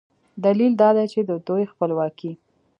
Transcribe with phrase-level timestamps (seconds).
[0.45, 2.31] دلیل دا دی چې د دوی خپلواکي